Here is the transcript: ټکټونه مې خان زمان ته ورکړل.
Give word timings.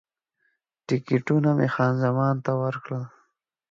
ټکټونه 0.87 1.49
مې 1.57 1.67
خان 1.73 1.93
زمان 2.03 2.35
ته 2.45 2.51
ورکړل. 2.63 3.03